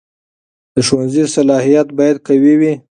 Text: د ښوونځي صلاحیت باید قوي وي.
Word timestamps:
د 0.73 0.75
ښوونځي 0.87 1.23
صلاحیت 1.35 1.87
باید 1.97 2.17
قوي 2.27 2.53
وي. 2.59 2.73